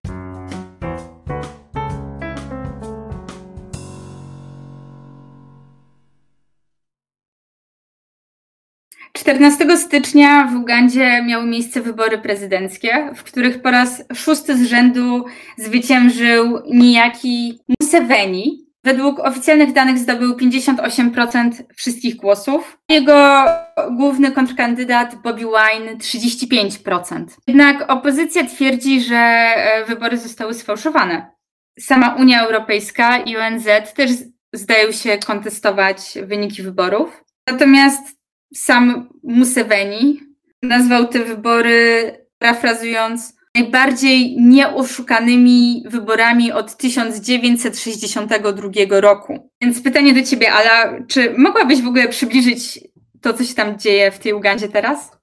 [9.13, 15.25] Czternastego stycznia w Ugandzie miały miejsce wybory prezydenckie, w których po raz szósty z rzędu
[15.57, 22.77] zwyciężył niejaki Museveni, Według oficjalnych danych zdobył 58% wszystkich głosów.
[22.89, 23.45] Jego
[23.91, 27.25] główny kontrkandydat Bobby Wine 35%.
[27.47, 31.31] Jednak opozycja twierdzi, że e, wybory zostały sfałszowane.
[31.79, 34.11] Sama Unia Europejska i ONZ też
[34.53, 37.23] zdają się kontestować wyniki wyborów.
[37.51, 38.16] Natomiast
[38.53, 40.19] sam Museveni
[40.63, 49.51] nazwał te wybory, parafrazując, najbardziej nieoszukanymi wyborami od 1962 roku.
[49.61, 52.79] Więc pytanie do Ciebie, Ala, czy mogłabyś w ogóle przybliżyć
[53.21, 55.17] to, co się tam dzieje w tej Ugandzie teraz?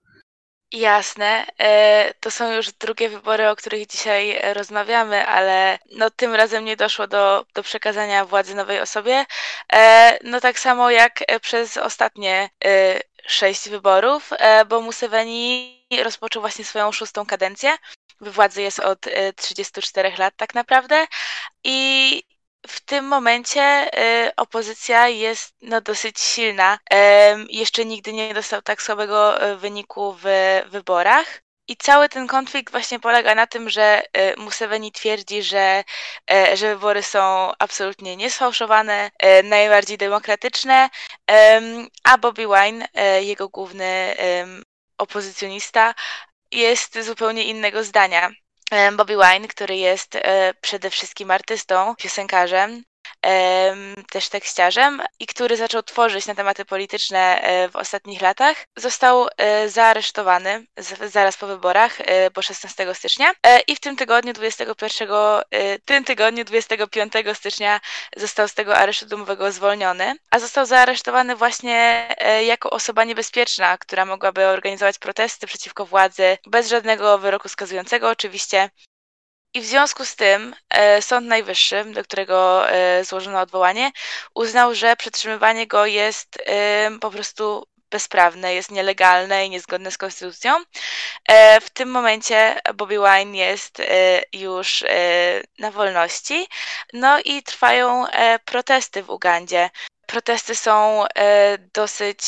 [0.73, 1.47] Jasne.
[1.61, 6.77] E, to są już drugie wybory, o których dzisiaj rozmawiamy, ale no, tym razem nie
[6.77, 9.25] doszło do, do przekazania władzy nowej osobie.
[9.73, 14.31] E, no tak samo jak przez ostatnie e, sześć wyborów,
[14.69, 17.77] bo Museveni rozpoczął właśnie swoją szóstą kadencję
[18.21, 19.07] władzy jest od
[19.37, 21.07] 34 e, lat tak naprawdę
[21.65, 22.23] i
[22.67, 26.79] w tym momencie e, opozycja jest no, dosyć silna.
[27.49, 30.25] Jeszcze nigdy nie dostał tak słabego e, wyniku w
[30.67, 31.44] wyborach.
[31.69, 34.03] I cały ten konflikt właśnie polega na tym, że
[34.37, 35.85] Museveni twierdzi, że,
[36.55, 39.11] że wybory są absolutnie niesfałszowane,
[39.45, 40.91] najbardziej demokratyczne,
[42.05, 42.89] a Bobby Wine,
[43.21, 44.17] jego główny
[44.99, 45.95] opozycjonista,
[46.51, 48.31] jest zupełnie innego zdania.
[48.97, 52.85] Bobby Wine, który jest e, przede wszystkim artystą, piosenkarzem,
[54.11, 59.69] też tekściarzem i który zaczął tworzyć na tematy polityczne e, w ostatnich latach, został e,
[59.69, 60.67] zaaresztowany
[61.11, 61.99] zaraz po wyborach,
[62.35, 63.33] bo 16 stycznia
[63.67, 65.09] i w tym tygodniu 21,
[65.85, 67.81] tym tygodniu 25 stycznia
[68.17, 72.09] został z tego aresztu domowego zwolniony, a został zaaresztowany właśnie
[72.47, 78.71] jako osoba niebezpieczna, która mogłaby organizować protesty przeciwko władzy bez żadnego wyroku skazującego oczywiście
[79.55, 83.91] I w związku z tym e, Sąd Najwyższy, do którego e, złożono odwołanie,
[84.35, 90.53] uznał, że przetrzymywanie go jest e, po prostu bezprawne, jest nielegalne i niezgodne z konstytucją.
[91.29, 94.87] E, w tym momencie Bobby Wine jest e, już e,
[95.59, 96.47] na wolności.
[96.93, 98.05] No i trwają
[98.45, 99.71] protesty w Ugandzie.
[100.07, 101.05] Protesty są
[101.75, 102.21] dosyć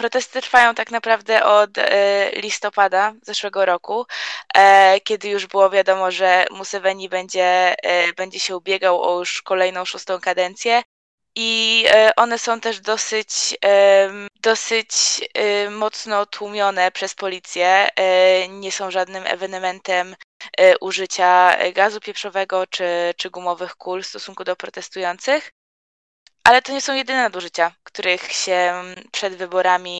[0.00, 1.70] Protesty trwają tak naprawdę od
[2.32, 4.06] listopada zeszłego roku,
[5.04, 7.74] kiedy już było wiadomo, że Museveni będzie,
[8.16, 10.82] będzie się ubiegał o już kolejną szóstą kadencję
[11.40, 13.56] i e, one są też dosyć,
[14.42, 14.90] dosyć
[15.34, 17.88] e, mocno tłumione przez policję.
[17.96, 20.16] E, nie są żadnym ewenementem
[20.80, 25.52] użycia gazu pieprzowego czy, czy gumowych kul w stosunku do protestujących.
[26.48, 28.82] Ale to nie są jedyne nadużycia, których się
[29.12, 29.98] przed wyborami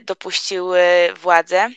[0.00, 0.80] dopuściły
[1.20, 1.70] władze.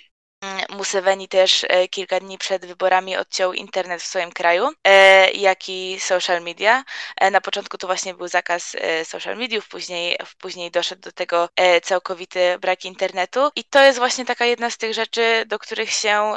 [0.43, 5.69] Mm, Museveni też e, kilka dni przed wyborami odciął internet w swoim kraju, e, jak
[5.69, 6.83] i social media.
[7.17, 11.49] E, na początku to właśnie był zakaz social mediów, później, później doszedł do tego
[11.83, 13.49] całkowity brak internetu.
[13.55, 16.35] I to jest właśnie taka jedna z tych rzeczy, do których się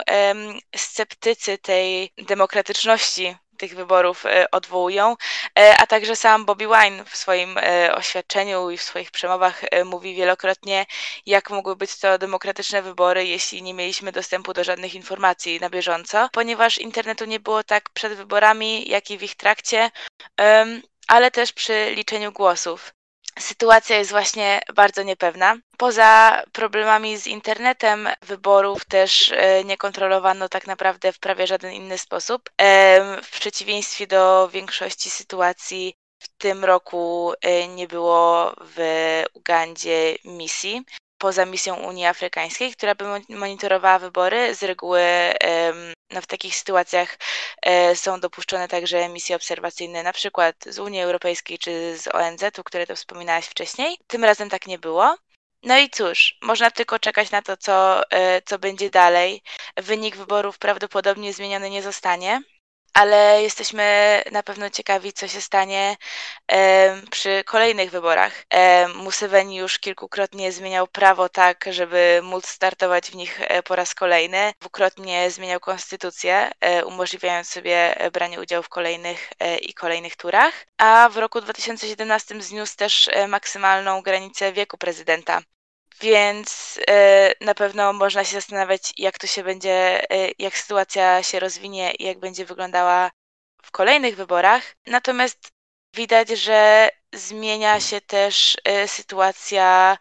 [0.77, 5.17] sceptycy tej demokratyczności tych wyborów e, odwołują,
[5.59, 10.15] e, a także sam Bobby Wine w swoim e, oświadczeniu i w swoich przemowach mówi
[10.15, 10.87] wielokrotnie,
[11.27, 16.29] jak mogły być to demokratyczne wybory, jeśli nie mieliśmy dostępu do żadnych informacji na bieżąco,
[16.33, 19.91] ponieważ internetu nie było tak przed wyborami, jak i w ich trakcie,
[21.09, 22.93] ale też przy liczeniu głosów
[23.39, 25.57] sytuacja jest właśnie bardzo niepewna.
[25.77, 31.99] Poza problemami z internetem, wyborów też e, nie kontrolowano tak naprawdę w prawie żaden inny
[31.99, 32.51] sposób.
[33.23, 38.79] W przeciwieństwie do większości sytuacji, w tym roku e, nie było w
[39.35, 40.85] Ugandzie misji
[41.23, 44.55] poza misją Unii Afrykańskiej, która by monitorowała wybory.
[44.55, 45.01] Z reguły
[46.13, 47.19] no, w takich sytuacjach
[47.63, 52.87] e, są dopuszczone także misje obserwacyjne, na przykład z Unii Europejskiej czy z ONZ-u, które
[52.87, 53.99] to wspominałaś wcześniej.
[54.07, 55.17] Tym razem tak nie było.
[55.63, 59.43] No i cóż, można tylko czekać na to, co, e, co będzie dalej.
[59.77, 62.43] Wynik wyborów prawdopodobnie zmieniony nie zostanie
[62.95, 65.97] ale jesteśmy na pewno ciekawi, co się stanie
[67.11, 68.45] przy kolejnych wyborach.
[68.95, 74.53] Museveni już kilkukrotnie zmieniał prawo tak, żeby móc startować w nich e, po raz kolejny.
[74.61, 80.55] Dwukrotnie zmieniał konstytucję, e, umożliwiając sobie branie udziału w kolejnych e, i kolejnych turach.
[80.79, 85.43] A w roku 2017 zniósł też maksymalną granicę wieku prezydenta
[86.01, 91.41] więc e, na pewno można się zastanawiać, jak to się będzie, e, jak sytuacja się
[91.41, 93.11] rozwinie i jak będzie wyglądała
[93.63, 94.63] w kolejnych wyborach.
[94.87, 95.49] Natomiast
[95.95, 99.99] widać, że zmienia się też e, sytuacja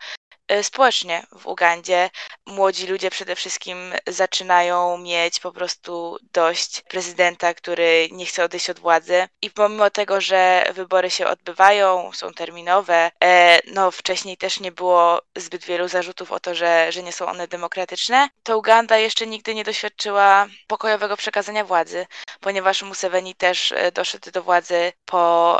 [0.61, 2.09] społecznie w Ugandzie.
[2.45, 8.79] Młodzi ludzie przede wszystkim zaczynają mieć po prostu dość prezydenta, który nie chce odejść od
[8.79, 9.27] władzy.
[9.41, 15.21] I pomimo tego, że wybory się odbywają, są terminowe, e, no wcześniej też nie było
[15.37, 19.55] zbyt wielu zarzutów o to, że, że nie są one demokratyczne, to Uganda jeszcze nigdy
[19.55, 22.05] nie doświadczyła pokojowego przekazania władzy,
[22.39, 25.59] ponieważ Museveni też e, doszedł do władzy po,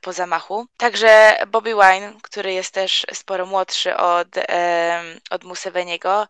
[0.00, 0.66] po zamachu.
[0.76, 4.28] Także Bobby Wine, który jest też sporo młodszy od od,
[5.30, 6.26] od Museveniego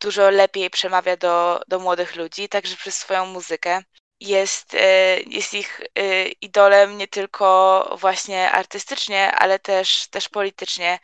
[0.00, 3.82] dużo lepiej przemawia do, do młodych ludzi, także przez swoją muzykę.
[4.20, 10.98] Jest, e, jest ich e, idolem nie tylko właśnie artystycznie, ale też, też politycznie.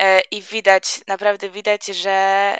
[0.00, 2.58] E, I widać, naprawdę widać, że,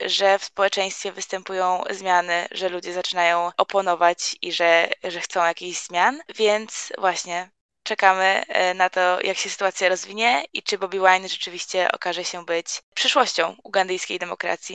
[0.00, 6.20] że w społeczeństwie występują zmiany, że ludzie zaczynają oponować i że, że chcą jakichś zmian.
[6.36, 7.50] Więc właśnie
[7.82, 12.44] czekamy e, na to, jak się sytuacja rozwinie i czy Bobby Wine rzeczywiście okaże się
[12.44, 14.74] być przyszłością ugandyjskiej demokracji.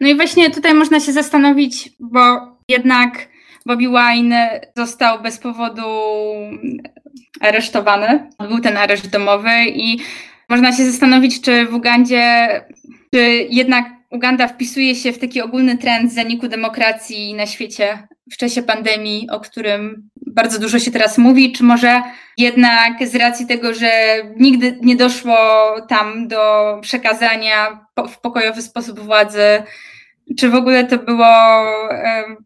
[0.00, 2.20] No i właśnie tutaj można się zastanowić, bo
[2.68, 3.28] jednak
[3.66, 5.82] Bobby Wine został bez powodu
[7.40, 8.28] aresztowany.
[8.48, 9.98] Był ten areszt domowy i
[10.48, 12.48] można się zastanowić, czy w Ugandzie,
[13.14, 18.62] czy jednak Uganda wpisuje się w taki ogólny trend zaniku demokracji na świecie w czasie
[18.62, 22.02] pandemii, o którym bardzo dużo się teraz mówi, czy może
[22.38, 23.90] jednak z racji tego, że
[24.36, 25.36] nigdy nie doszło
[25.88, 29.62] tam do przekazania w pokojowy sposób władzy,
[30.38, 31.26] czy w ogóle to było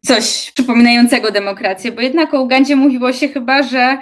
[0.07, 3.99] coś przypominającego demokrację, bo jednak o Ugandzie mówiło się chyba, że,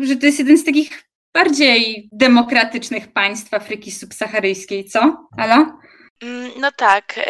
[0.00, 1.02] że to jest jeden z takich
[1.34, 5.28] bardziej demokratycznych państw Afryki subsaharyjskiej, co?
[5.36, 5.78] Ala?
[6.22, 7.20] Mm, no tak,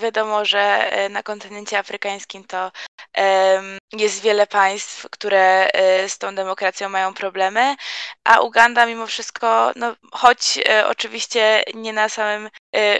[0.00, 2.72] wiadomo, że e, na kontynencie afrykańskim to
[3.92, 7.74] jest wiele państw, które e, z tą demokracją mają problemy,
[8.24, 12.48] a Uganda mimo wszystko, no, choć e, oczywiście nie na samym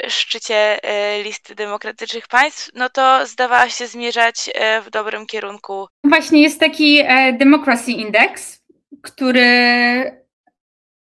[0.09, 0.79] szczycie
[1.25, 4.51] listy demokratycznych państw, no to zdawała się zmierzać
[4.87, 5.89] w dobrym kierunku.
[6.05, 8.61] Właśnie jest taki Democracy Index,
[9.03, 10.25] który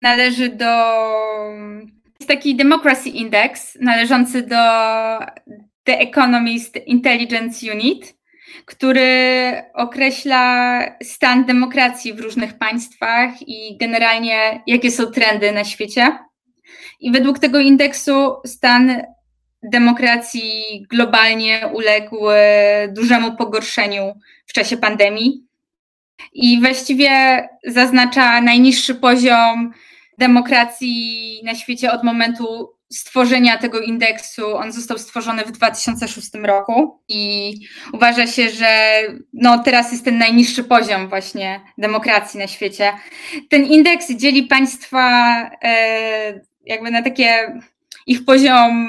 [0.03, 0.74] należy do.
[2.25, 4.57] Jest taki Democracy Index należący do
[5.85, 8.16] The Economist Intelligence Unit,
[8.64, 16.18] który określa stan demokracji w różnych państwach i generalnie jakie są trendy na świecie.
[17.01, 19.03] I według tego indeksu stan
[19.62, 22.16] demokracji globalnie uległ
[22.89, 24.14] dużemu pogorszeniu
[24.47, 25.45] w czasie pandemii.
[26.33, 27.11] I właściwie
[27.66, 29.72] zaznacza najniższy poziom
[30.19, 34.57] demokracji na świecie od momentu stworzenia tego indeksu.
[34.57, 37.53] On został stworzony w 2006 roku i
[37.93, 39.03] uważa się, że
[39.33, 42.93] no, teraz jest ten najniższy poziom właśnie demokracji na świecie.
[43.51, 45.35] Ten indeks dzieli państwa
[45.65, 47.61] e, jakby na takie
[48.07, 48.89] ich poziom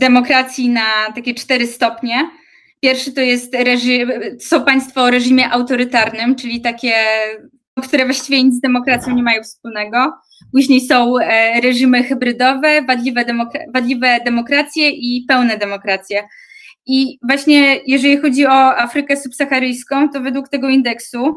[0.00, 2.30] demokracji na takie cztery stopnie.
[2.80, 6.94] Pierwszy to jest reżim, są państwa o reżimie autorytarnym, czyli takie,
[7.82, 10.12] które właściwie nic z demokracją nie mają wspólnego.
[10.52, 16.28] Później są e, reżimy hybrydowe, wadliwe, demokra wadliwe demokracje i pełne demokracje.
[16.86, 21.36] I właśnie jeżeli chodzi o Afrykę subsaharyjską, to według tego indeksu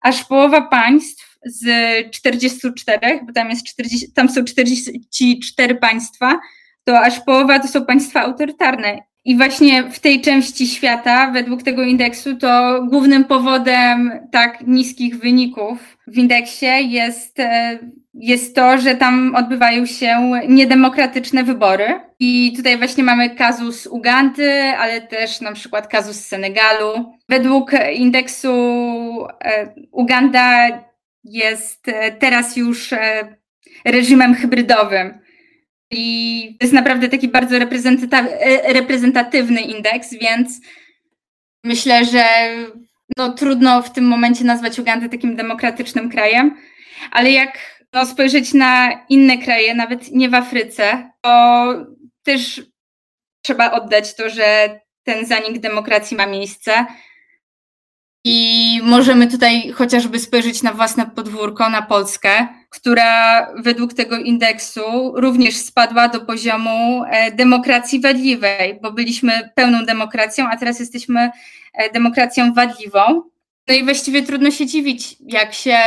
[0.00, 1.64] aż połowa państw z
[2.10, 6.40] 44, bo tam, jest 40, tam są 44 państwa,
[6.84, 9.09] to aż połowa to są państwa autorytarne.
[9.24, 15.98] I właśnie w tej części świata, według tego indeksu, to głównym powodem tak niskich wyników
[16.06, 17.78] w indeksie jest, e,
[18.14, 22.00] jest to, że tam odbywają się niedemokratyczne wybory.
[22.18, 27.12] I tutaj właśnie mamy kazus Ugandy, ale też na przykład kazus Senegalu.
[27.28, 28.52] Według indeksu
[29.44, 30.68] e, Uganda
[31.24, 32.94] jest e, teraz już
[33.84, 35.20] reżimem hybrydowym
[35.90, 40.60] i to jest naprawdę taki bardzo e, reprezentatywny indeks, więc
[41.64, 42.24] myślę, że
[43.16, 46.56] no, trudno w tym momencie nazwać Ugandę takim demokratycznym krajem,
[47.10, 51.74] ale jak no, spojrzeć na inne kraje, nawet nie w Afryce, to
[52.22, 52.62] też
[53.44, 56.86] trzeba oddać to, że ten zanik demokracji ma miejsce.
[58.24, 65.56] I możemy tutaj chociażby spojrzeć na własne podwórko, na Polskę, która według tego indeksu również
[65.56, 71.30] spadła do poziomu e, demokracji wadliwej, bo byliśmy pełną demokracją, a teraz jesteśmy
[71.74, 73.22] e, demokracją wadliwą.
[73.68, 75.78] No i właściwie trudno się dziwić, jak się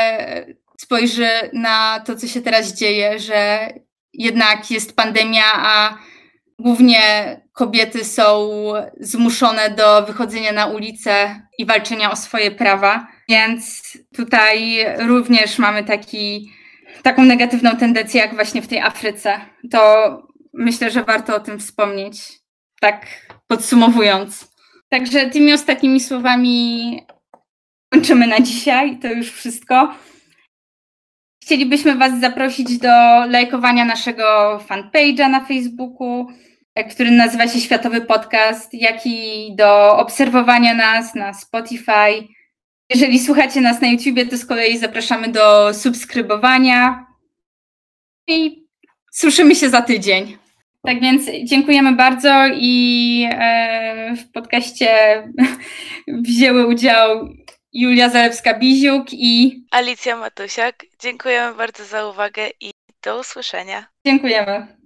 [0.78, 3.70] spojrzy na to, co się teraz dzieje, że
[4.14, 5.98] jednak jest pandemia, a
[6.60, 7.02] Głównie
[7.54, 8.50] kobiety są
[9.00, 13.84] zmuszone do wychodzenia na ulicę i walczenia o swoje prawa, więc
[14.16, 16.52] tutaj również mamy taki,
[17.04, 19.40] taką negatywną tendencję, jak właśnie w tej Afryce.
[19.72, 19.82] To
[20.54, 22.16] myślę, że warto o tym wspomnieć,
[22.82, 23.06] tak
[23.48, 24.54] podsumowując.
[24.90, 27.00] Także tymi ostatnimi słowami
[27.94, 29.00] kończymy na dzisiaj.
[29.00, 29.96] To już wszystko.
[31.44, 36.28] Chcielibyśmy Was zaprosić do lajkowania naszego fanpage'a na Facebooku,
[36.92, 42.28] który nazywa się Światowy Podcast, jak i do obserwowania nas na Spotify.
[42.94, 47.06] Jeżeli słuchacie nas na YouTubie, to z kolei zapraszamy do subskrybowania
[48.28, 48.68] i
[49.12, 50.38] słyszymy się za tydzień.
[50.86, 54.88] Tak więc dziękujemy bardzo i e, w podcaście
[56.08, 57.30] wzięły udział
[57.74, 60.86] Julia Zalewska-Biziuk i Alicja Matusiak.
[61.02, 62.72] Dziękujemy bardzo za uwagę i
[63.04, 63.86] do usłyszenia.
[64.06, 64.83] Dziękujemy.